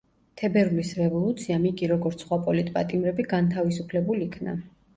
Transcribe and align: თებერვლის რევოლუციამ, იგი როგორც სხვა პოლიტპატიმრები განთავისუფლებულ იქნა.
თებერვლის 0.41 0.93
რევოლუციამ, 1.01 1.67
იგი 1.73 1.91
როგორც 1.93 2.25
სხვა 2.27 2.41
პოლიტპატიმრები 2.49 3.29
განთავისუფლებულ 3.37 4.29
იქნა. 4.31 4.61